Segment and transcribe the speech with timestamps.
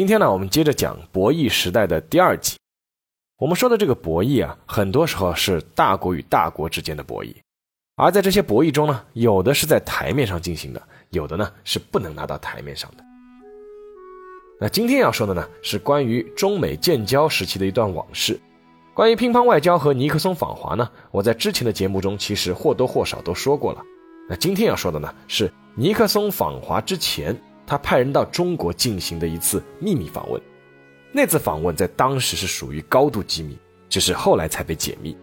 [0.00, 2.56] 今天呢，我们接着讲博弈时代的第二集。
[3.38, 7.34] 我们说的这个博弈啊，很多时候是大国与大国之间的博弈，
[7.96, 13.04] 而在这些博弈中呢，有的是在台面上进行的，有的呢是不能拿到台面上的。
[14.58, 18.40] 那今天要说的呢，是关于中美建交时期的一段往事。
[18.94, 23.82] 关于乒乓外交和尼克松访华呢，我在之前的节目中其实或多或少都说过了。
[24.30, 27.38] 那今天要说的呢，是尼克松访华之前。
[27.70, 30.42] 他派人到中国进行的一次秘密访问，
[31.12, 33.56] 那次访问在当时是属于高度机密，
[33.88, 35.16] 只是后来才被解密。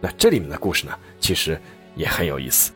[0.00, 1.60] 那这里面的故事呢，其实
[1.96, 2.70] 也很有意思。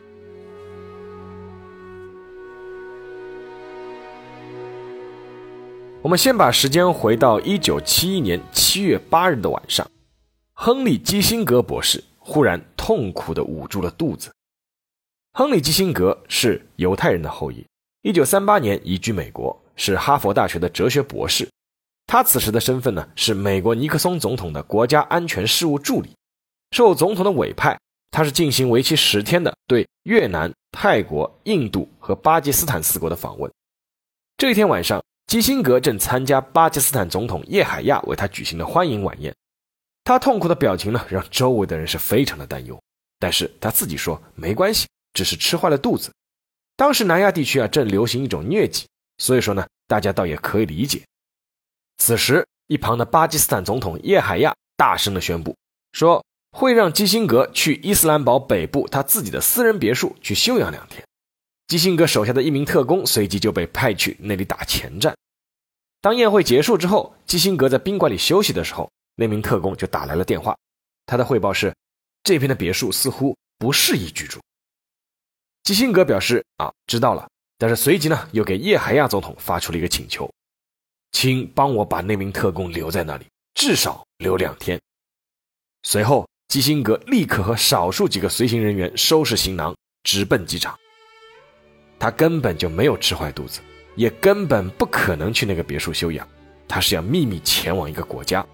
[6.01, 9.89] 我们先把时间回到一九七一年七月八日的晚上，
[10.51, 14.29] 亨利·基辛格博士忽然痛苦地捂住了肚子。
[15.31, 17.65] 亨利·基辛格是犹太人的后裔。
[18.05, 21.49] 一九三八年移居美国，是哈佛大学的哲学博士。
[22.05, 26.11] 他此时的身份呢，是美国尼克松总统的国家安全事务助理。
[26.69, 27.75] 受总统的委派，
[28.11, 33.51] 他是进行为期十天的对越南、泰国、印度和巴基斯坦四国的访问。
[34.37, 39.33] 这一天晚上，基辛格正参加巴基斯坦总统叶海亚为他举行的欢迎晚宴。
[40.03, 42.79] 他痛苦的表情呢，让周围的人是非常的担忧。
[43.17, 46.11] 但是他自己说没关系，只是吃坏了肚子。
[46.77, 48.85] 当时南亚地区啊正流行一种疟疾，
[49.17, 51.01] 所以说呢，大家倒也可以理解。
[51.97, 55.55] 此时，一旁的巴基斯坦总统叶海亚大声的宣布
[55.93, 61.01] 说，会让基辛格去伊斯兰堡北部他自己的私人别墅去休养两天。
[61.67, 65.15] 基辛格手下的一名特工随即就被派去那里打前站。
[66.01, 70.55] 当宴会结束之后，基辛格在宾馆里休息的时候，那名特工就打来了电话，
[71.05, 71.73] 他的汇报是，
[72.21, 74.39] 这边的别墅似乎不适宜居住。
[75.65, 77.27] 基辛格表示：“啊，知道了。”
[77.57, 80.31] 但是随即呢，又给叶海亚总统发出了一个请求，
[81.11, 84.79] 请帮我把那名特工留在那里，至少留两天。
[85.81, 90.77] 随后，基辛格立刻和少数几个随行人员收拾行囊，直奔机场。
[91.97, 93.59] 他根本就没有吃坏肚子，
[93.95, 96.27] 也根本不可能去那个别墅休养。
[96.67, 98.45] 他是要秘密前往一个国家，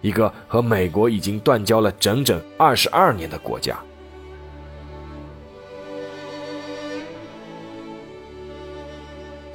[0.00, 3.80] 一个和美国已经断交了整整二十二年的国家。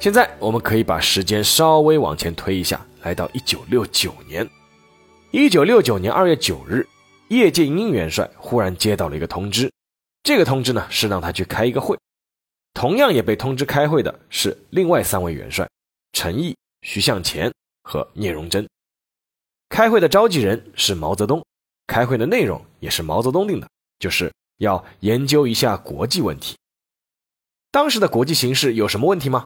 [0.06, 4.48] 现在我们可以把时间稍微往前推一下，来到一九六九年。
[5.32, 6.86] 一九六九年二月九日，
[7.26, 9.68] 叶剑英元帅忽然接到了一个通知，
[10.22, 11.98] 这个通知呢是让他去开一个会。
[12.72, 15.68] 同样也被通知开会的是另外三位元帅：
[16.12, 17.52] 陈毅、徐向前
[17.82, 18.64] 和聂荣臻。
[19.70, 21.44] 开会的召集人是毛泽东，
[21.88, 23.68] 开会的内容也是毛泽东定的，
[23.98, 26.56] 就是要研究一下国际问题。
[27.72, 29.44] 当时的国际形势有什么问题吗？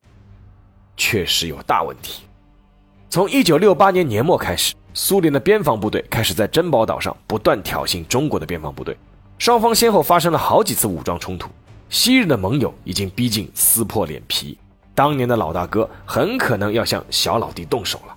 [1.01, 2.25] 确实有大问题。
[3.09, 8.95] 从一九六八年年末开始，苏联的边防部队开始在珍宝岛上不断挑衅中国的边防部队，
[9.39, 11.49] 双方先后发生了好几次武装冲突。
[11.89, 14.59] 昔日的盟友已经逼近撕破脸皮，
[14.95, 18.15] 当年的老大哥很可能要向小老弟动手了。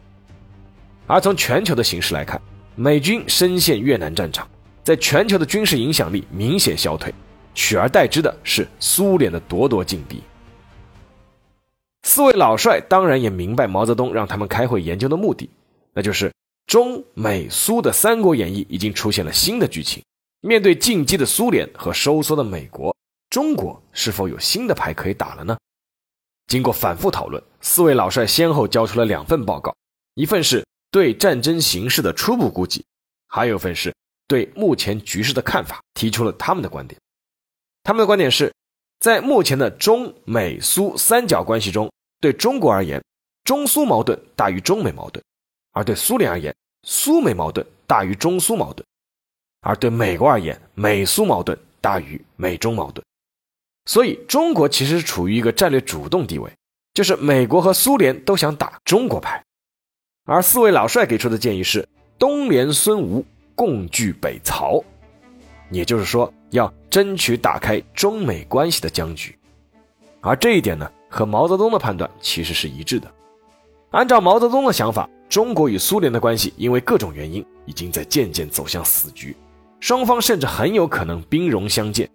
[1.07, 2.39] 而从全球的形势来看，
[2.75, 4.45] 美军深陷越南战场，
[4.83, 7.13] 在全球的军事影响力明显消退，
[7.55, 10.21] 取而代之的是苏联的咄咄进逼。
[12.03, 15.49] 四位老帅当然也明白毛泽东让他们开会研究的目的，
[15.93, 16.33] 那就是
[16.67, 20.03] 中美苏的《三国演义》已经出现了新的剧情。
[20.41, 22.93] 面对进击的苏联和收缩的美国，
[23.29, 25.57] 中国是否有新的牌可以打了呢？
[26.47, 29.73] 经过反复讨论，四位老帅先后交出了两份报告，
[30.15, 32.83] 一份是对战争形势的初步估计，
[33.27, 33.95] 还有一份是
[34.27, 36.99] 对目前局势的看法，提出了他们的观点。
[37.83, 38.53] 他们的观点是。
[39.03, 41.91] 在目前的中美苏三角关系中，
[42.21, 43.03] 对中国而言，
[43.43, 45.21] 中苏矛盾大于中美矛盾；
[45.73, 48.81] 而对苏联而言，苏美矛盾大于中苏矛盾；
[49.59, 53.05] 而对美国而言，美苏矛盾大于美中矛盾。
[53.85, 56.49] 所以，中国其实处于一个战略主动地位，
[56.93, 59.43] 就是美国和苏联都想打中国牌。
[60.23, 61.85] 而四位老帅给出的建议是：
[62.17, 64.81] 东联孙吴，共拒北曹。
[65.71, 69.35] 也就是说，要争取打开中美关系的僵局，
[70.21, 73.11] 而这一点呢，和毛泽东的判断其实是一致的。
[73.89, 79.35] 按照毛泽东的想法，中国与苏联的关系因为各种原因已经在渐渐走向死局，
[79.79, 82.07] 双方甚至很有可能兵戎相见。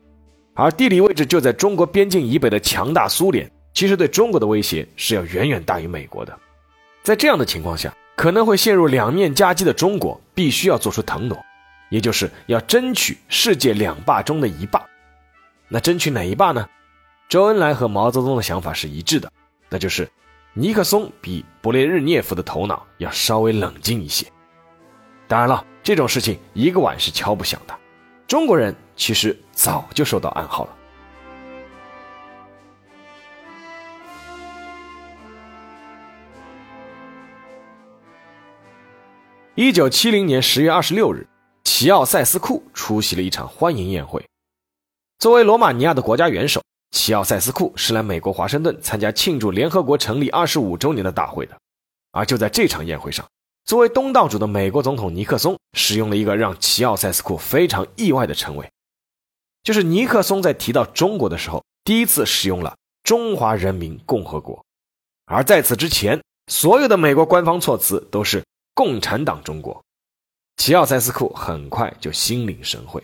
[0.55, 6.39] 而地理位置就在中国边境以北的强大苏联，其实对中国的威胁是要远远大于美国的。
[7.03, 11.37] 在这样的情况下，可能会陷入两面夹击的中国，必须要做出腾挪，
[11.89, 14.85] 也就是要争取世界两霸中的一霸。
[15.69, 16.69] 那争取哪一霸呢？
[17.29, 19.31] 周恩来和毛泽东的想法是一致的，
[19.69, 20.11] 那就是
[20.55, 24.27] 尼克松比勃列日涅夫的头脑要稍微冷静一些。
[25.27, 27.79] 当然了，这种事情一个碗是敲不响的，
[28.27, 30.75] 中国人其实早就收到暗号了。
[39.55, 41.27] 一九七零年十月二十六日，
[41.71, 44.25] 齐奥塞斯库出席了一场欢迎宴会。
[45.19, 46.63] 作为罗马尼亚的国家元首。
[46.91, 51.55] 齐奥塞斯库是来美国华盛顿参加庆祝联合国成立二十五周年的大会的，
[52.11, 53.29] 而就在这场宴会上，
[53.67, 58.73] 作为东道主的美国总统尼克松使用了一个让齐奥塞斯库非常意外的称谓，
[59.63, 62.75] 就是尼克松在提到中国的时候，第一次使用了
[63.05, 64.65] “中华人民共和国”，
[65.27, 68.43] 而在此之前，所有的美国官方措辞都是
[68.75, 69.85] “共产党中国”。
[70.59, 73.03] 齐奥塞斯库很快就心领神会。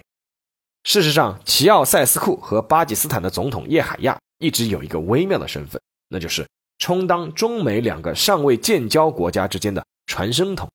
[0.83, 6.47] 事实上，齐奥塞斯库和巴基斯坦的总统叶海亚一直有一个微妙的身份，那就是
[6.79, 10.69] 充当中美两个尚未建交国家之间的传声筒。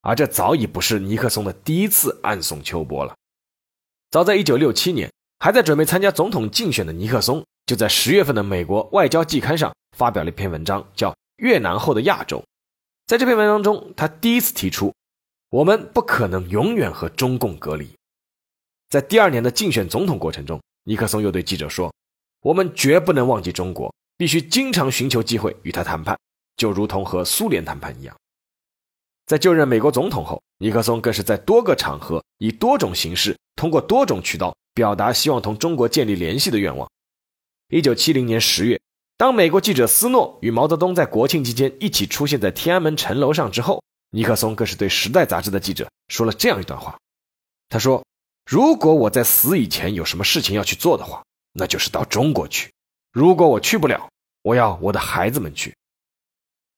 [0.00, 3.14] 而这早已不是尼克松的第一次暗送秋波了。
[4.10, 12.38] 早在1967年，还在准备参加总统竞选的尼克松，就在十月份的美国外交季刊上发表了一篇文章，叫《越南后的亚洲》。
[13.06, 14.94] 在这篇文章中，他第一次提出，
[15.50, 17.88] 我们不可能永远和中共隔离。
[18.90, 21.92] 在第二年的竞选总统过程中，尼克松又对记者说
[22.42, 26.18] ：“我们绝不能忘记中国，必须经常寻求机会与他谈判，
[26.58, 28.14] 就如同和苏联谈判一样。”
[29.24, 36.90] 在就任美国总统后，尼克松更是在多个场合以多种形式，通过多种渠道表达希望同中国建立联系的愿望。
[37.68, 38.78] 一九七零年十月，
[39.16, 46.98] 当美国记者斯诺与毛泽东在国庆期间一起出现在天安门城楼上之后，尼克松更是对《时代》杂志的记者说了这样一段话，
[47.68, 48.02] 他说。
[48.50, 51.22] 如果我在死以前有什么事情要去做的话，
[51.52, 52.72] 那就是到中国去。
[53.12, 54.08] 如果我去不了，
[54.40, 55.76] 我要我的孩子们去。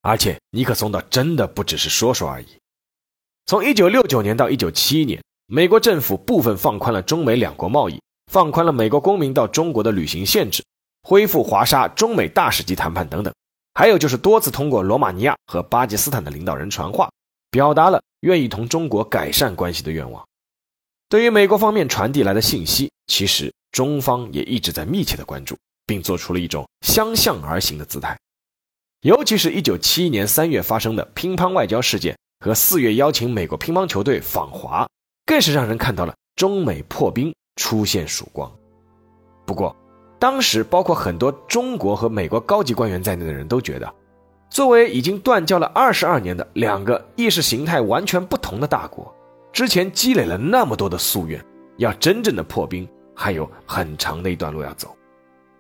[0.02, 2.48] 而且尼克松倒真的不只是说说而已。
[3.46, 10.64] 从1969年到1971年，美国政府部分放宽了中美两国贸易，放宽了美国公民到中国的旅行限制，
[11.04, 13.32] 恢复华沙中美大使级谈判等等。
[13.74, 17.08] 还有就是多次通过罗马尼亚和巴基斯坦的领导人传话，
[17.50, 20.25] 表达了愿意同中国改善关系的愿望。
[21.08, 25.56] 对于美国方面传递来的信息，其实中方也一直在密切的关注，
[25.87, 28.17] 并做出了一种相向而行的姿态。
[29.02, 34.88] 尤其是一九七一年三月发生的乒乓外交事件和四月邀请美国乒乓球队访华，
[35.26, 38.50] 更是让人看到了中美破冰出现曙光。
[39.47, 39.75] 不过，
[40.20, 43.93] 当时包括很多中国和美国高级官员在内的人都觉得，
[44.50, 49.14] 作为已经断交了二十二年的两个意识形态完全不同的大国。
[49.52, 51.43] 之前积累了那么多的夙愿，
[51.79, 54.94] 要真正的破冰，还有很长的一段路要走。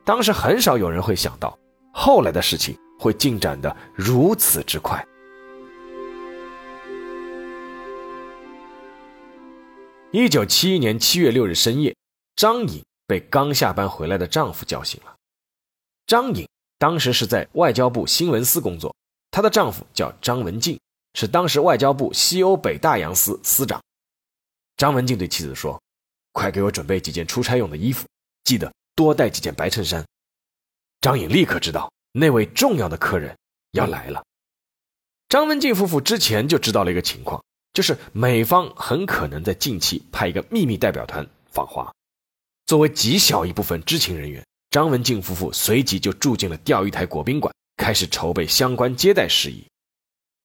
[0.04, 1.56] 当时很少有人会想到，
[1.92, 5.04] 后来的事情会进展的如此之快。
[10.10, 11.94] 一九七一年七月六日深夜，
[12.34, 15.14] 张颖被刚下班回来的丈夫叫醒了。
[16.06, 16.44] 张颖
[16.80, 18.96] 当时是在外交部新闻司工作，
[19.30, 20.80] 她的丈夫叫张文静。
[21.12, 23.82] 是当时外交部西欧北大洋司司长
[24.76, 25.82] 张文静对妻子说
[26.32, 28.06] ：“快给我准备几件出差用的衣服，
[28.44, 30.06] 记得多带几件白衬衫。”
[31.02, 33.36] 张颖立刻知道那位重要的客人
[33.72, 34.24] 要来了。
[35.28, 37.44] 张文静夫妇之前就知道了一个情况，
[37.74, 41.92] 就是美方很可能在近期派一个秘密代表团访华。
[42.66, 49.66] 作为极小一部分知情人员，张文静夫妇随即就住进了钓鱼台国宾馆，开始筹备相关接待事宜。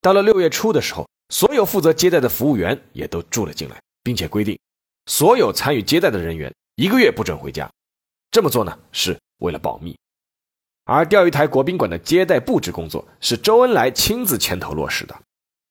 [0.00, 4.58] 到了六月初的时候，所有负责接待的服务员也都住了进来，并且规定，
[5.06, 7.70] 所有参与接待的人员一个月不准回家。
[8.32, 9.96] 这么做呢，是为了保密。
[10.84, 15.16] 而钓鱼台国宾馆的接待布置工作是周恩来亲自牵头落实的，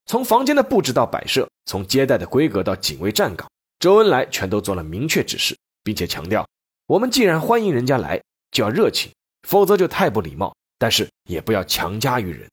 [0.06, 6.48] 从房间的布置到摆设，从接待的规格到警卫站岗，周恩来全都做了明确指示，并且强调：
[6.88, 8.22] 我们既然欢迎人家来，
[8.56, 9.12] 就要热情，
[9.48, 10.56] 否则就太不礼貌。
[10.78, 12.50] 但是也不要强加于人。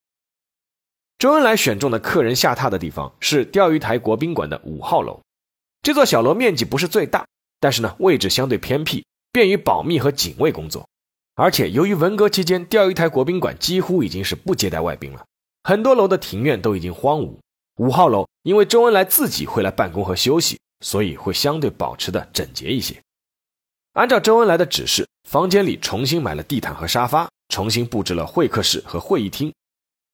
[1.18, 5.20] 周恩来选中的客人下榻的地方是钓鱼台国宾馆的五号楼。
[5.82, 7.26] 这座小楼面积不是最大，
[7.58, 10.88] 但是呢位置相对偏僻，便于保密和警卫工作。
[11.34, 15.24] 而且由于文革期间钓鱼台国宾馆几乎已经是不接待外宾了，
[15.64, 17.38] 很多楼的庭院都已经荒芜。
[17.78, 23.02] 五号楼因为周恩来自己会来办公和休息，所以会相对保持的整洁一些。
[23.92, 29.52] 按照周恩来的指示，房间里重新买了地毯和沙发，重新布置了会客室和会议厅。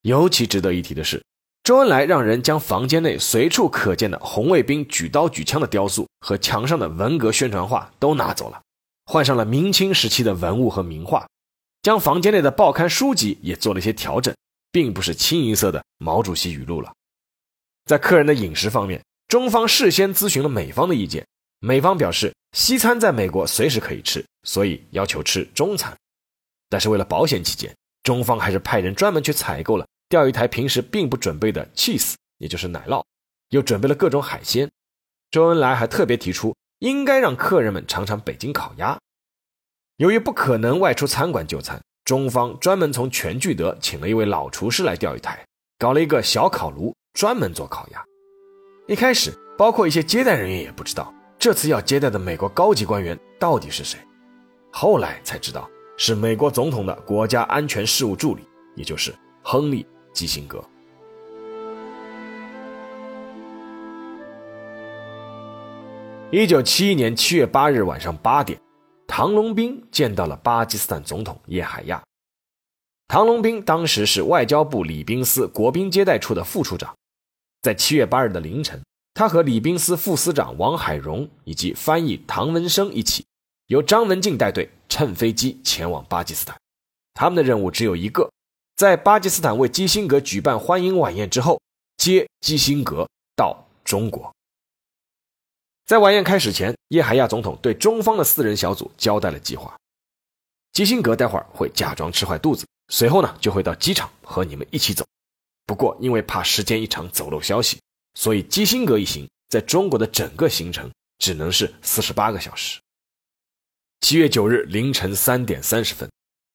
[0.02, 1.24] 尤其值得一提的是，
[1.62, 8.60] 周恩来让人将房间内随处可见的红卫兵举刀举枪的雕塑和墙上的文革宣传画都拿走了，
[9.04, 11.24] 换上了明清时期的文物和名画，
[11.82, 14.34] 将房间内的报刊书籍也做了一些调整，
[14.72, 16.92] 并不是清一色的毛主席语录了。
[17.84, 21.24] 在客人的饮食方面，中方事先咨询了美方的意见，
[21.60, 25.96] 美方表示西餐在美国随时可以吃，所以要求吃中餐。
[26.68, 33.04] 但是为了保险起见，中方还是派人专门去采购了钓鱼台平时并不准备的 cheese，也就是奶酪，
[33.50, 34.70] 又准备了各种海鲜。
[35.30, 38.98] 周恩来还特别提出，应该让客人们尝尝北京烤鸭。
[39.96, 45.44] 由于不可能外出餐馆就餐，中方专门从全聚德请了一位老厨师来钓鱼台，
[45.78, 46.94] 搞了一个小烤炉。
[47.14, 48.04] 专门做烤鸭。
[48.86, 54.00] 一开始，包括一些接待人员也不知道这次要接待的美国高级官员到底是谁。
[54.72, 58.42] 后来才知道是美国总统的国家安全事务助理，
[58.74, 60.62] 也就是亨利·基辛格。
[66.32, 68.60] 一九七一年七月八日晚上八点，
[69.06, 72.02] 唐龙斌见到了巴基斯坦总统叶海亚。
[73.06, 76.92] 唐龙斌当时是外交部礼宾司国宾接待处的副处长。
[77.62, 78.82] 在七月八日的凌晨，
[79.14, 83.26] 他和礼宾司副司长王海荣以及翻译唐文生一起，
[83.66, 86.56] 由张文静带队乘飞机前往巴基斯坦。
[87.14, 88.30] 他们的任务只有一个，
[88.76, 91.60] 在巴基斯坦为基辛格举办欢迎晚宴之后，
[91.96, 94.32] 接基辛格到中国。
[95.84, 99.76] 在晚宴开始前，叶海亚总统对中方的四人小组交代了计划：
[100.72, 105.04] 基辛格待会儿会假装吃坏肚子，随后呢就会到机场和你们一起走。
[105.66, 107.80] 不过，因为怕时间一长走漏消息，
[108.18, 112.80] 所以基辛格一行在中国的整个行程只能是四十八个小时。
[114.00, 116.10] 七月九日凌晨三点三十分，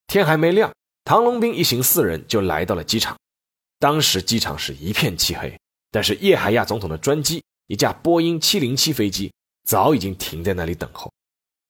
[0.07, 0.73] 天还没亮，
[1.05, 3.17] 唐龙斌一行四人就来到了机场。
[3.79, 5.57] 当时机场是一片漆黑，
[5.89, 9.31] 但是叶海亚总统的专机一架波音七零七飞机
[9.63, 11.09] 早已经停在那里等候。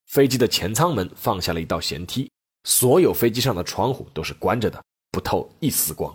[0.07, 2.31] 飞机的前舱门放下了一道舷梯，
[2.63, 6.11] 所有飞机上的窗户都是关着的，不透一丝光。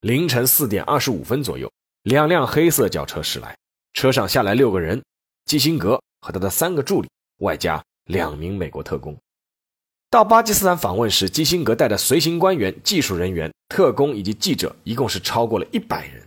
[0.00, 1.70] 凌晨四点二十五分左右，
[2.02, 3.56] 两辆黑色轿车驶来，
[3.92, 5.02] 车上下来六个人：
[5.44, 9.16] 基辛格和他的三个助理，外加两名美国特工。
[10.08, 16.26] 到巴基斯坦访问时，基辛格带的随行官员、技术人员、特工以及记者，一共是超过了一百人。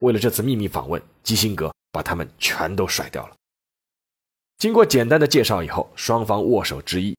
[0.00, 3.34] 为了这次秘密访问，基辛格把他们全都甩掉了。
[4.58, 7.16] 经过简单的介绍以后，双方握手致意。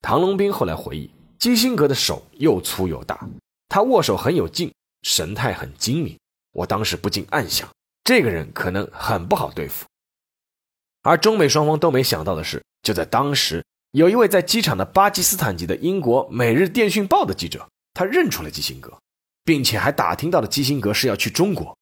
[0.00, 3.28] 唐龙斌后来回忆，基辛格的手又粗又大，
[3.68, 4.72] 他握手很有劲。
[5.02, 6.18] 神态很精明，
[6.54, 7.68] 我当时不禁暗想，
[8.02, 9.84] 这个人可能很不好对付。
[11.02, 18.96] 而中美双方都没想到的是，就在当时，有一位在机场的巴基斯坦籍的英国《每日电讯报》的记者，他认出了基辛格，
[19.44, 21.76] 并且还打听到了基辛格是要去中国。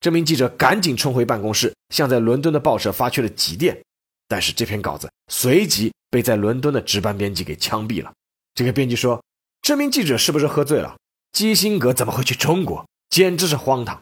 [0.00, 3.80] 这名记者赶紧冲回办公室，向在伦敦的报社发去了急电，
[4.26, 8.12] 但是这篇稿子随即被在伦敦的值班编辑给枪毙了。
[8.54, 9.22] 这个编辑说
[9.62, 10.96] ：“这名记者是不是喝醉了？”
[11.32, 12.84] 基辛格怎么会去中国？
[13.08, 14.00] 简直是荒唐！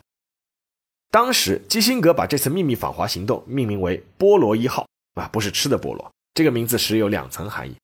[1.10, 6.12] 当时基辛格把这次秘密访华行动命名为“菠萝一号”，啊，不是吃的菠萝。
[6.34, 7.76] 这个名字实有两层含义：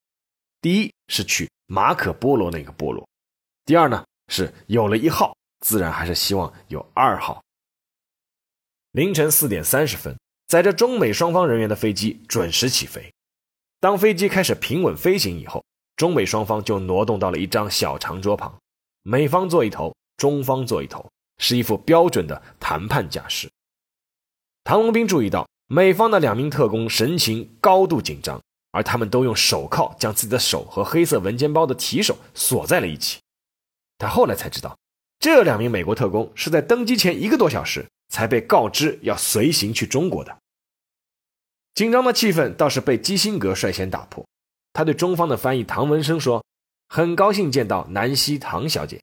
[0.60, 3.02] 第一是取马可·波罗那个菠萝；
[3.64, 7.42] 第二呢是有了一号，自然还是希望有二号。
[8.90, 13.10] 凌晨四点三十分，载着中美双方人员的飞机准时起飞。
[13.80, 15.64] 当飞机开始平稳飞行以后，
[15.96, 18.58] 中美双方就挪动到了一张小长桌旁。
[19.02, 23.50] 美方坐一头，中方坐一头，是一副标准的谈判架势。
[24.64, 28.40] 唐龙斌注意到，美方的两名特工神情高度紧张，
[28.71, 33.21] 而他们都用手铐将自己的手和黑色文件包的提手锁在了一起。
[33.99, 34.78] 他后来才知道，
[35.19, 40.37] 这两名美国特工是在登机前一个多小时才被告知要随行去中国的。
[41.75, 44.26] 紧张的气氛倒是被基辛格率先打破，
[44.73, 46.45] 他对中方的翻译唐文生说。
[46.95, 49.00] 很高兴见到南希唐小姐。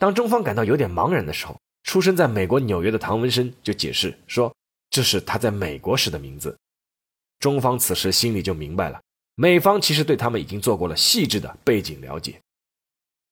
[0.00, 4.50] 当中方感到有点茫然的时候，出生在美国纽约的唐文生就解释说
[4.88, 6.56] ：“这是他在美国时的名字。”
[7.38, 8.98] 中方此时心里就明白了，
[9.34, 12.40] 美方其实对他们已经做过了细致的背景了解。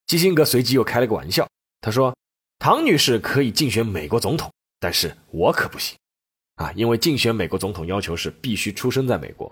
[0.06, 1.48] 基辛格随即又开了个玩笑，
[1.80, 2.14] 他说
[2.60, 5.96] ：“唐女士可以竞选美国总统，但是我可不行
[6.56, 9.50] 啊，因为竞选美国总统要求是必须出生在美国。”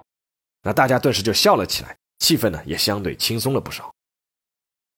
[0.61, 3.91] 那大家顿时就笑了起来，气氛呢也相对轻松了不少。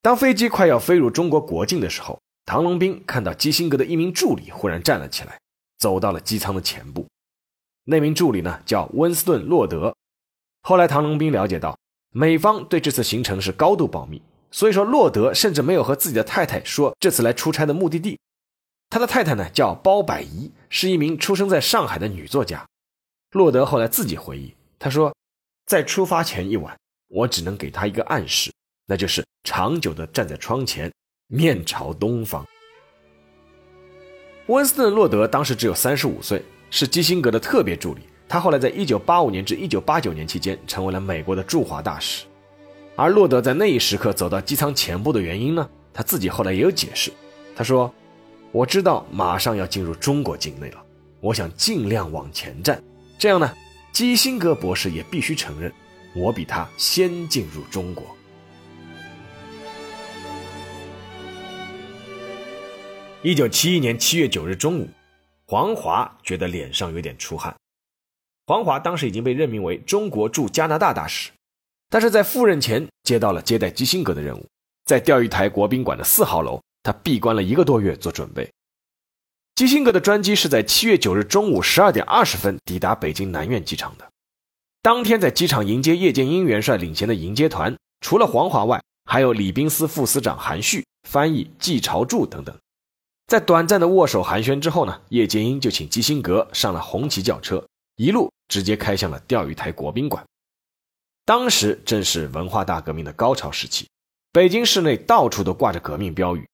[0.01, 5.37] 当飞机快要飞入中国国境的时候，唐龙斌看到基辛格的一名助理忽然站了起来，
[5.77, 7.05] 走到了机舱的前部。
[7.83, 9.93] 那名助理呢叫温斯顿·洛德。
[10.61, 11.77] 后来唐龙斌了解到，
[12.11, 18.17] 美方对这次行程是高度保密，所以说洛德甚至没有和自己的太太说这次来出差的目的地。
[18.89, 22.65] 他的太太呢叫包百仪，是一名出生在上海的女作家。
[23.31, 25.13] 洛德后来自己回忆，他说，
[25.65, 26.77] 在出发前一晚，
[27.09, 28.51] 我只能给他一个暗示，
[28.89, 30.91] 那就是长久地站在窗前，
[31.27, 32.43] 面朝东方。
[34.47, 38.01] 温斯顿·洛德当时只有三十五岁，是基辛格的特别助理。
[38.27, 42.25] 他后来在1985年至1989年期间成为了美国的驻华大使。
[42.95, 45.69] 而洛德在那一时刻走到机舱前部的原因呢？
[45.93, 47.11] 他自己后来也有解释。
[47.55, 47.93] 他说
[48.51, 50.83] ：“我知道马上要进入中国境内了，
[51.21, 52.81] 我想尽量往前站。”
[53.19, 53.53] 这样呢，
[53.91, 55.71] 基辛格博士也必须承认，
[56.15, 58.03] 我比他先进入中国。
[63.21, 64.87] 一九七一年七月九日中午，
[65.45, 67.53] 黄华觉得脸上有点出汗。
[68.47, 71.29] 黄华当时已经被任命为中国驻加拿大大使，
[71.89, 74.47] 但是在赴任前接到了接待基辛格的任务，
[74.85, 78.49] 在钓鱼台国宾馆的四号楼，他闭关了一个多月做准备。
[79.55, 84.09] 基辛格的专机是在七月九日中午十二点二十分抵达北京南苑机场的。
[84.81, 92.57] 当天在机场迎接叶剑英元帅领衔的迎接团，除了黄华外，还有礼宾司副司长韩旭、翻译季朝柱等等。
[93.29, 97.63] 在短暂的握手寒暄之后呢，叶剑英就请基辛格上了红旗轿车，
[97.95, 100.25] 一路直接开向了钓鱼台国宾馆。
[101.25, 103.87] 当时正是文化大革命的高潮时期，
[104.31, 106.49] 北京市内到处都挂着革命标语。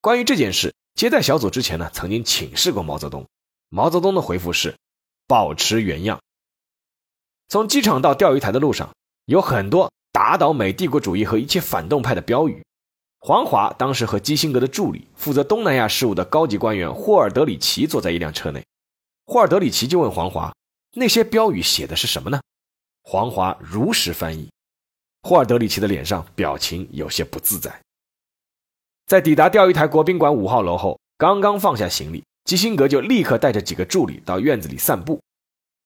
[0.00, 0.74] 关于这件事。
[0.94, 3.24] 接待小组之前呢，曾经请示过毛泽东，
[3.68, 4.74] 毛泽东的回复是
[5.28, 6.18] 保持原样。
[7.48, 8.90] 从机场到钓鱼台的路上，
[9.26, 12.64] 有很多打倒美帝国主义和一切反动派的标语。
[13.20, 18.64] 黄华当时和基辛格的助理、负责东南亚事务的高级官员霍尔德里奇坐在一辆车内，
[19.26, 20.54] 霍尔德里奇就问黄华
[20.94, 22.40] ：“那些标语写的是什么呢？”
[23.02, 24.50] 黄华如实翻译，
[25.22, 27.82] 霍尔德里奇的脸上表情有些不自在。
[29.06, 35.20] 在抵达钓鱼台国宾馆五号楼后，刚刚放下行李，基辛格就立刻带着几个助理到院子里散步。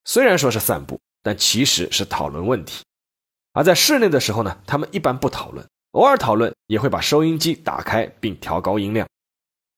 [0.04, 2.82] 虽然说是散步，但其实是讨论问题。
[3.52, 9.06] 而在室内的时候呢，他们一般不讨论，偶尔讨论也会把收音机打开并调高音量。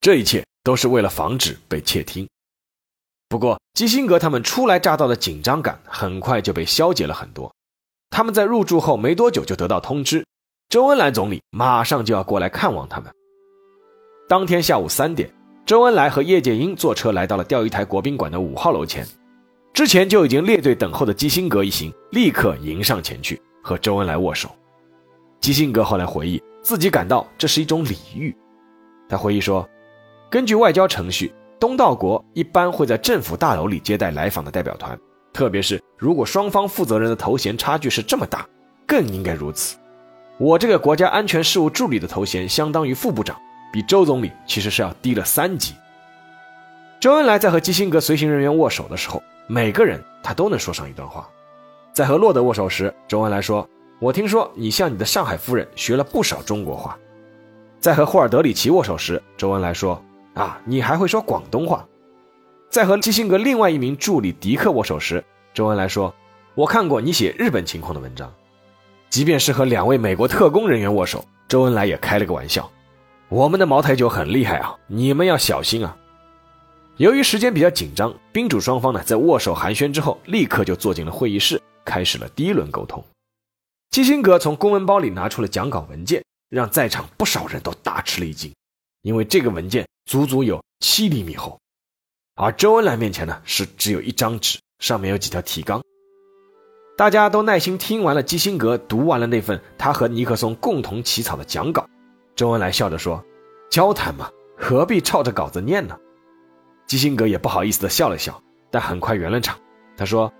[0.01, 2.29] 这一切都是为了防止被窃听。
[3.29, 7.53] 不过，基辛格他们初来乍到的紧张感很快就被消解了很多。
[8.11, 10.25] 他们在入住后没多久就得到通知，
[10.69, 13.13] 周恩来总理马上就要过来看望他们。
[14.29, 15.29] 当天下午三点，
[15.67, 19.05] 周恩来和叶剑英坐车来到了钓鱼台国宾馆的五号楼前。
[19.73, 24.49] 之前就已经列队等候的基辛格一行立刻迎上前去和周恩来握手。
[25.45, 28.35] 基辛格后来回忆，自己感到这是一种礼遇。
[29.07, 29.69] 他回忆说
[30.31, 34.99] ：“根据外交程序，东道国一般会在政府大楼里接待来访的代表团，
[35.35, 38.49] 特别是如果双方负责人的头衔差距是这么大，
[38.87, 39.77] 更应该如此。
[40.39, 43.37] 我这个国家安全事务助理的头衔相当于副部长。”
[43.71, 45.75] 比周总理其实是要低了三级。
[46.99, 51.29] 周恩来在和基辛格随行人员握手的时候，每个人他都能说上一段话。
[51.93, 53.69] 在和洛德握手时，周恩来说
[54.01, 56.99] ：“我听说你向你的上海夫人学了不少中国话。”
[57.81, 60.03] 在和霍尔德里奇握手时，周恩来说
[60.35, 61.87] ：“啊，你还会说广东话。”
[62.71, 66.13] 在和基辛格另外一名助理迪克握手时，周恩来说
[66.57, 68.33] ：“我看过你写日本情况的文章。”
[69.11, 72.69] 即便是和两位美国特工人员握手，周恩来也开了个玩笑。
[73.29, 75.97] 我们的茅台酒很厉害啊，你们要小心啊！
[76.97, 83.05] 由于时间比较紧张，宾主双方呢在握手寒暄之后，立刻就坐进了会议室，开始了第一轮沟通。
[83.95, 88.53] 基辛格从公文包里拿出了讲稿文件，让在场不少人都大吃了一惊，
[89.03, 91.61] 因为这个文件足足有七厘米厚，
[92.35, 95.81] 而周恩来面前呢是只有一张纸，上面有几条提纲。
[96.97, 101.89] 大家都耐心听完了基辛格读完了那份他和尼克松共同起草的讲稿。
[102.35, 103.25] 周恩来笑着说
[103.71, 104.29] ：“交谈嘛，
[104.59, 105.97] 何必照着稿子念呢？”
[106.89, 109.57] 基辛格也不好意思的笑了笑，但很快圆了场。
[109.97, 110.33] 他说：“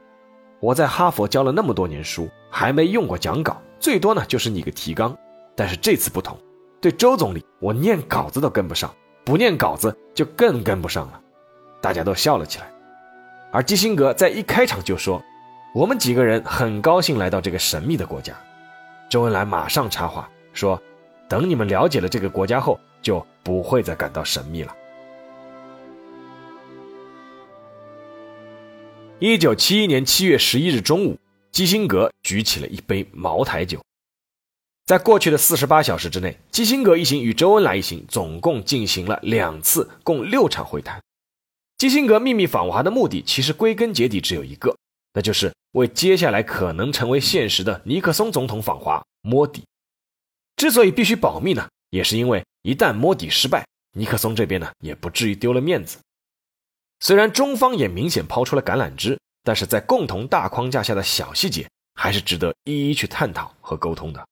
[0.65, 5.15] 我在哈佛教了那么多年书，还没用过讲稿，最多呢就是拟个提纲。
[5.55, 6.39] 但是这次不同，
[6.81, 8.91] 对周总理，我念稿子都跟不上，
[9.27, 11.21] 不念稿子就更跟不上了。”
[11.83, 12.73] 大家都笑了起来。
[13.53, 15.23] 而基辛格在一开场就说
[15.77, 18.33] ：“我们几个人很高兴来到这个神秘的国家。”
[19.11, 20.81] 周恩来马上插话说。
[21.27, 24.75] 等你们了解了这个国家后，就不会再感到神秘了。
[29.21, 31.17] 一九七一年七月十一日中午，
[31.53, 33.81] 基辛格举起了一杯茅台酒。
[34.87, 41.01] 在过去的四十八小时之内，基辛格一行与周恩来一行总共进行了两次，共六场会谈。
[41.79, 44.77] 基辛格秘密访华的目的，其实归根结底只有一个，
[45.13, 49.63] 那就是为接下来可能成为现实的尼克松总统访华摸底。
[50.57, 55.99] 之所以必须保密呢，也是因为一旦摸底失败，尼克松这边呢也不至于丢了面子。
[57.01, 64.27] 虽然中方也明显抛出了橄榄枝，但是在共同大框架下的小细节，还是值得一一去探讨和沟通的。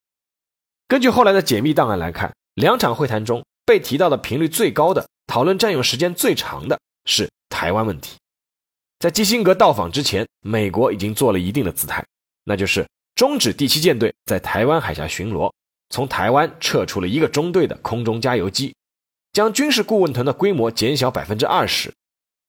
[0.89, 8.17] 根据后来的解密档案来看，两场会谈中被提到的频率最高的、讨论占用时间最长的是台湾问题。
[8.99, 12.05] 在基辛格到访之前，美国已经做了一定的姿态，
[12.45, 15.53] 那就是终止第七舰队在台湾海峡巡逻，
[15.91, 18.75] 从台湾撤出了一个中队的空中加油机，
[19.33, 21.93] 将军事顾问团的规模减小百分之二十，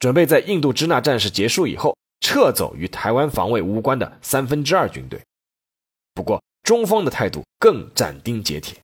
[0.04, 5.18] 准备在印度支那战事结束以后撤走与台湾防卫无关的三分之二军队。
[6.14, 8.78] 不过，中方的态度更斩钉截铁。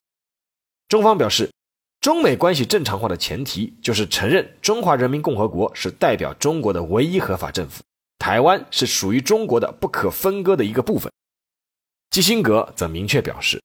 [0.87, 1.51] 中方表示，
[1.99, 7.83] 中美关系正常化的前提就是承认中华人民共和国是代表中国的唯一合法政府，
[8.17, 11.11] 台湾是属于中国的不可分割的一个部分。
[12.11, 13.61] 基辛格则明确表示，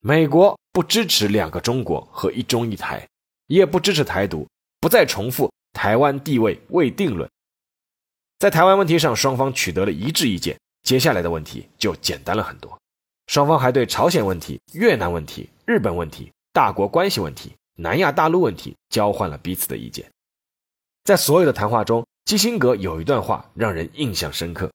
[0.00, 3.08] 美国不支持两个中国和一中一台，
[3.46, 4.46] 也不支持台独，
[4.78, 7.28] 不再重复台湾地位未定论。
[8.38, 12.78] 在台湾问题上，双方取得了一致意见，接下来的问题就简单了很多。
[13.26, 20.10] 双方还对朝鲜问题、越南问题、日本问题、大国关系问题、南亚大陆问题交换了彼此的意见。
[21.04, 24.70] 在所有的谈话中，基辛格有一段话让人印象深刻。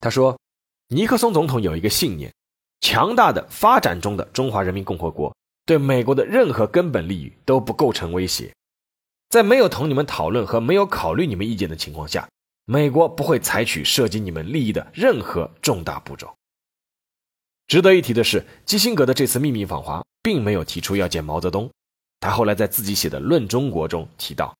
[0.00, 0.38] 他说
[0.88, 2.32] ：“尼克松总统有一个信念，
[2.80, 8.52] 强大的发展中的中华人民共和国对美国的任何根本利益都不构成威胁。
[9.28, 12.28] 在没有同你们讨论和没有考虑你们意见的情况下，
[12.64, 16.34] 美国不会采取涉及你们利益的任何重大步骤。”
[17.68, 21.70] 值得一提的是，基辛格的这次秘密访华并没有提出要见毛泽东。
[22.20, 24.56] 他后来在自己写的《论中国》中提到：“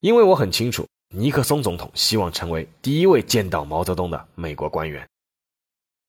[0.00, 5.08] 因为我很清楚，尼克松总统希望成为第一位见到毛泽东的美国官员。”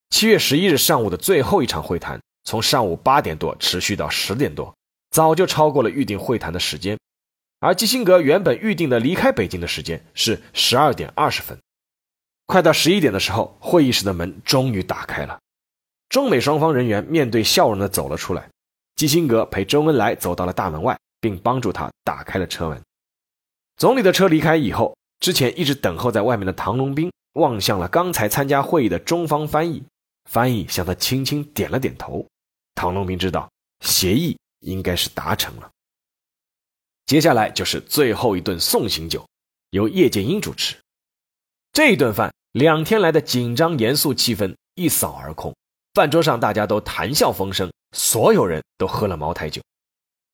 [0.10, 4.76] 七月十一日上午的最后一场会谈，从上午八点多持续到十点多，
[5.12, 6.98] 早就超过了预定会谈的时间。
[7.62, 11.60] 而基辛格原本预定的离开北京的时间是十二点二十分。
[12.48, 15.40] 快到十一点的时候，会议室的门终于打开了。
[16.10, 18.50] 中美双方人员面对笑容的走了出来，
[18.96, 22.82] 基辛格陪周恩来走到了大门外，并帮助他打开了车门。
[23.78, 29.84] 总理的车离开以后，之前一直等候在外面的唐龙斌望向了刚才参加会议的中方翻译，
[30.26, 32.26] 翻译向他轻轻点了点头。
[32.74, 33.48] 唐龙斌知道
[33.82, 35.70] 协议应该是达成了。
[37.12, 39.28] 接下来就是最后一顿送行酒，
[39.72, 40.78] 由叶剑英主持。
[41.74, 45.54] 这一顿饭，两天来的紧张严肃气氛一扫而空。
[45.94, 49.62] 饭桌上，大家都谈笑风生，所有人都喝了茅台酒。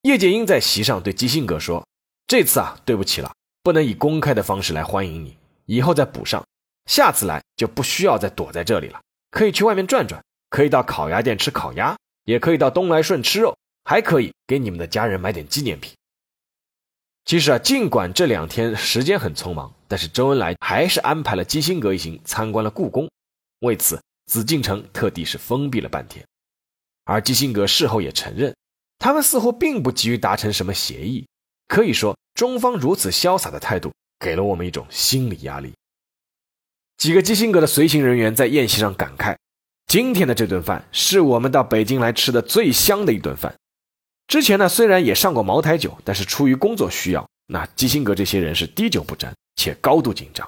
[0.03, 1.83] 叶剑英在席上对基辛格说
[2.27, 5.35] ：“这次啊，对不起了，不能以公开的方式来欢迎你，
[5.65, 6.45] 以后再补上。
[6.85, 15.91] 下次来就不需要再躲在这里了，可以去外面转转，可以到烤鸭店吃烤鸭，也可以到东来顺吃肉，还可以给你们的家人买点纪念品。”
[17.27, 23.07] 其实啊，尽管这两天时间很匆忙，但是周恩来还是安排了基辛格一行参观了故宫，
[23.59, 24.01] 为此。
[24.27, 26.25] 紫禁城特地是封闭了半天，
[27.05, 28.53] 而基辛格事后也承认，
[28.99, 31.25] 他们似乎并不急于达成什么协议。
[31.69, 35.73] 可以说，中方如此潇洒的态度，给了我们一种心理压力。
[36.97, 39.37] 几个基辛格的随行人员在宴席上感慨
[39.87, 43.55] ：“今天的这顿饭是我们到北京来吃的最香的一顿饭。
[44.27, 50.47] 之前呢，虽然也上过茅台酒，但是出于工作需要，那基辛格这些人是滴酒不沾，且高度紧张。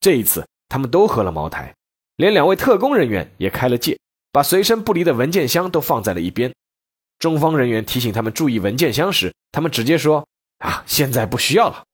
[0.00, 1.72] 这一次，他们都喝了茅台。”
[2.16, 3.98] 连两位特工人员也开了戒，
[4.32, 6.52] 把随身不离的文件箱都放在了一边。
[7.18, 10.26] 中方人员提醒他们注意文件箱时，他们直接说
[10.58, 11.84] ：“啊，现在不需要了。”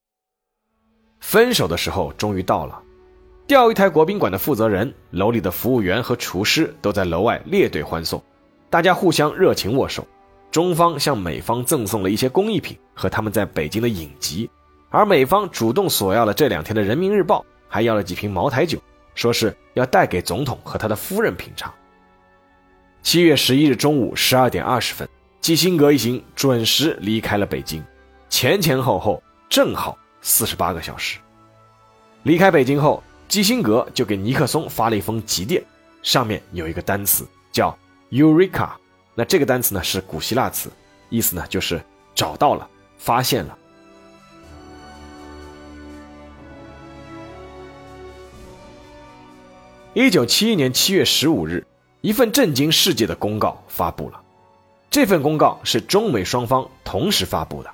[1.21, 2.81] 分手的时候终于到了，
[3.47, 8.23] 钓鱼台国宾馆的负责人、楼里的服务员和厨师都在楼外列队欢送，
[8.71, 10.07] 大家互相热情握手。
[10.53, 14.49] 中方向美方赠送了一些工艺品和他们在北京的影集，
[14.91, 18.79] 而美方主动索要了这两天的《人民日报》，还要了几瓶茅台酒。
[19.15, 21.73] 说是要带给总统和他的夫人品尝。
[23.03, 25.09] 七月十一日中午十二点二十分，
[25.41, 27.83] 基辛格一行准时离开了北京，
[28.31, 31.19] 前前后后正好四十八个小时。
[32.23, 35.63] 离开北京后，基辛格就给尼克松发了一封急电，
[36.03, 37.77] 上面有一个单词叫
[38.11, 38.71] “Eureka”，
[39.15, 40.71] 那这个单词呢是古希腊词，
[41.11, 41.83] 意思呢就是
[42.15, 43.59] 找到了，发现了。
[49.95, 51.67] 一九七一年七月十五日，
[52.01, 54.19] 一份震惊世界的公告发布了：
[54.91, 57.71] 这份公告是中美双方同时发布的。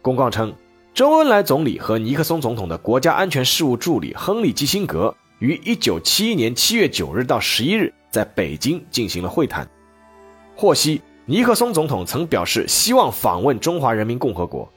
[0.00, 0.54] 公告称，
[0.94, 9.68] 周恩来总理和尼克松总统的国家安全事务助理亨利·基辛格于1971年7月9日到11日在北京进行了会谈。
[10.60, 14.68] 获悉，尼克松总统曾表示希望访问中华人民共和国。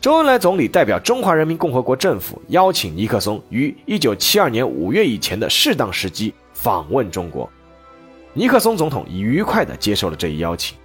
[0.00, 7.50] 周恩来总理代表中华人民共和国政府邀请尼克松于1972年5月以前的适当时机访问中国。
[8.32, 10.78] 尼克松总统已愉快地接受了这一邀请。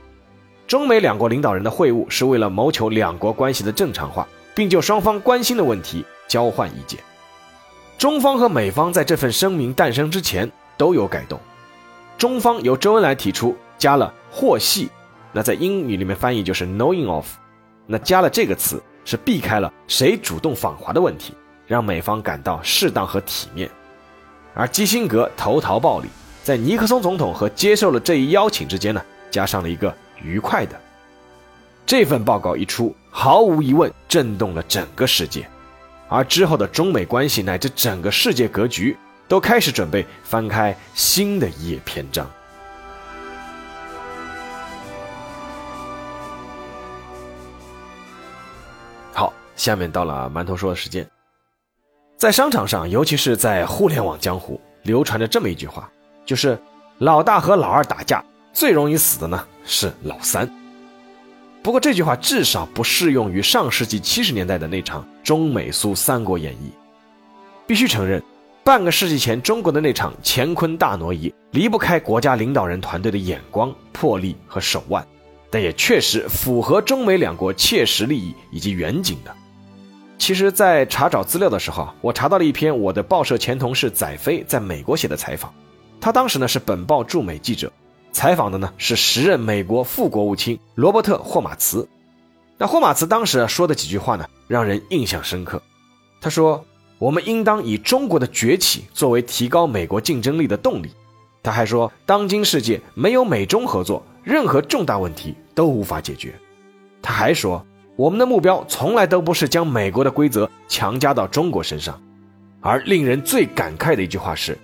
[0.65, 6.99] 中美两国领导人的会晤是为了谋求两国关系的正常化，并就双方关心的问题交换意见。
[7.99, 11.39] 中方和美方在这份声明诞生之前都有改动。
[12.17, 14.89] 中方由周恩来提出加了“获悉”，
[15.33, 17.25] 那在英语里面翻译就是 “knowing of”，
[17.85, 21.33] 那加了这个词是避开了谁主动访华的问题，
[21.67, 23.69] 让美方感到适当和体面。
[24.53, 26.07] 而基辛格投桃报李，
[26.43, 29.93] 在尼克松总统和接受了这一邀请之间呢，加上了一个。
[30.21, 30.77] 愉快的，
[31.85, 35.47] 这份报告一出，毫无疑问震动了整个世界，
[36.09, 38.97] 而之后的中美关系乃至整个世界格局
[39.29, 42.29] 都开始准备翻开新的一页篇章。
[49.59, 51.05] 下面到了馒头说的时间，
[52.15, 55.91] 在商场上，尤其是在互联网江湖，流传着这么一句话，
[56.25, 56.57] 就是
[56.97, 58.23] 老大和老二打架。
[58.53, 60.49] 最容易死的呢是老三。
[61.61, 66.71] 不过这句话至少不适用于上世纪七十年代的那场中美苏三国演义。
[67.67, 68.23] 必须承认，
[68.63, 75.05] 半个世纪前中国的那场乾坤大挪移离不开国家领导人团队的眼光、魄力和手腕，
[75.51, 79.35] 但也确实符合中美两国切实利益以及远景的。
[80.19, 85.51] 其实，在查找资料的时候我查到了一篇我的报社前同事载飞在美国写的采访，
[85.99, 87.71] 他当时呢是本报驻美记者。
[88.11, 91.87] 采访的呢是时任美国副国务卿罗伯特·霍马茨。
[92.57, 95.61] 那霍马茨当时说的几句话呢，让人印象深刻。
[96.19, 96.65] 他说
[96.99, 100.91] ：“我们应当以中国的崛起作为提高美国竞争力的动力。”
[101.41, 106.37] 他还说：“当今世界没有美中合作，任何重大问题都无法解决。”
[107.01, 107.65] 他还说
[107.99, 112.01] ：“我们的目标从来都不是将美国的规则强加到中国身上。”
[112.61, 114.57] 而令人最感慨的一句话是：“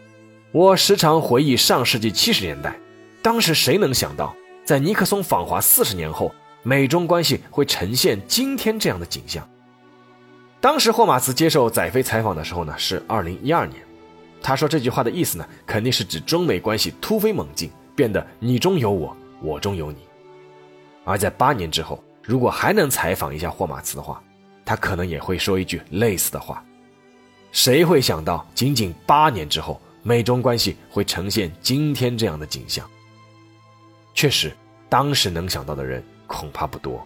[0.54, 2.74] 我时常回忆上世纪七十年代。”
[3.22, 9.46] 当时谁能想到，在尼克松访华四十年后，美中关系会呈现今天这样的景象？
[10.62, 13.82] 当时霍马斯接受载飞采访的时候呢，是二零一二年。
[14.42, 19.98] 他说这句话的意思呢，肯定是指中美关系突飞猛进，变得你中有我，我中有你。
[21.04, 24.22] 而在八年之后，如果还能采访一下霍马茨的话，
[24.66, 26.64] 他可能也会说一句类似的话。
[27.52, 32.90] 谁会想到，仅仅八年之后，美中关系会呈现今天这样的景象？
[34.14, 34.52] 确实，
[34.90, 37.06] 当时能想到的人恐怕不多。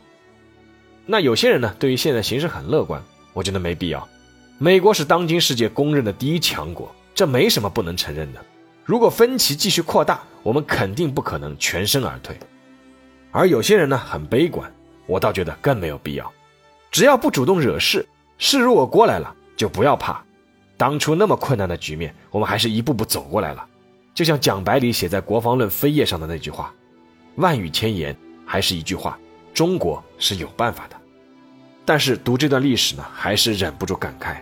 [1.05, 3.03] 那有些人呢，对于现在形势很乐观，
[3.34, 4.08] 我觉得没必要。
[4.58, 8.43] 美国是当今世界公认的第一强国，这没什么不能承认的。
[8.86, 12.38] 如果分歧继续扩大，我们肯定不可能全身而退。
[13.32, 14.71] 而有些人呢，很悲观，
[15.10, 16.32] 我倒觉得更没有必要。
[16.91, 20.24] 只要不主动惹事，事如果过来了，就不要怕。
[20.78, 23.65] 当初那么困难的局面，我们还是一步步走过来了。
[24.13, 26.72] 就像蒋百里写在《国防论》扉页上的那句话。
[27.36, 29.17] 万语千言，还是一句话：
[29.54, 30.95] 中国是有办法的。
[31.86, 34.38] 但是读这段历史呢，还是忍不住感慨：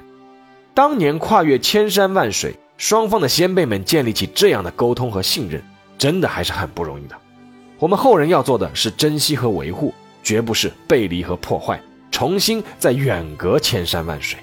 [0.73, 5.63] 当年跨越千山万水，双方的先辈们建立起这样的沟通和信任，
[5.97, 7.15] 真的还是很不容易的。
[7.80, 14.39] 我们后人要做的是珍惜和维护，绝不是背离和破坏，重新再远隔千山万水。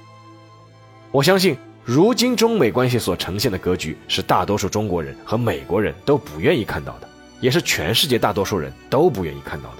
[1.10, 7.08] 我相信，如今中美关系所呈现的格局，是大多数中国人和美国人都不愿意看到的。
[7.40, 9.76] 也是全世界大多数人都不愿意看到的，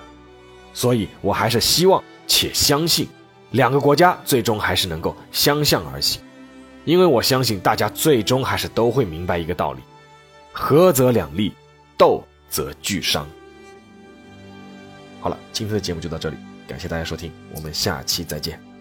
[0.75, 3.09] 所以我还是希望且相信，
[3.53, 6.21] 两个国家最终还是能够相向而行，
[6.85, 9.81] 因为我相信大家最终还是都会明白一个道理：
[10.53, 11.55] 合则两利，
[11.97, 13.27] 斗则俱伤。
[15.25, 16.37] 好了，今天的节目就到这里，
[16.69, 18.74] 感谢大家收听，我们下期再见。